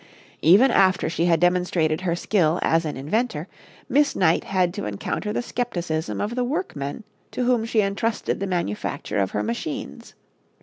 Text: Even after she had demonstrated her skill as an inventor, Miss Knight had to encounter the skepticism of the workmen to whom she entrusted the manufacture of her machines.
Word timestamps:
Even 0.41 0.71
after 0.71 1.11
she 1.11 1.25
had 1.25 1.39
demonstrated 1.39 2.01
her 2.01 2.15
skill 2.15 2.57
as 2.63 2.85
an 2.85 2.97
inventor, 2.97 3.47
Miss 3.87 4.15
Knight 4.15 4.45
had 4.45 4.73
to 4.73 4.85
encounter 4.85 5.31
the 5.31 5.43
skepticism 5.43 6.19
of 6.19 6.33
the 6.33 6.43
workmen 6.43 7.03
to 7.29 7.43
whom 7.43 7.65
she 7.65 7.81
entrusted 7.81 8.39
the 8.39 8.47
manufacture 8.47 9.19
of 9.19 9.29
her 9.29 9.43
machines. 9.43 10.15